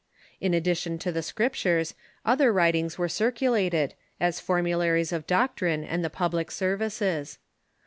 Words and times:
In 0.39 0.55
addition 0.55 0.97
to 0.97 1.11
the 1.11 1.21
Scriptures, 1.21 1.93
other 2.25 2.51
writings 2.51 2.97
were 2.97 3.07
circulated, 3.07 3.93
as 4.19 4.39
formularies 4.39 5.13
of 5.13 5.27
doctrine 5.27 5.83
and 5.83 6.03
the 6.03 6.09
public 6.09 6.49
services. 6.49 7.37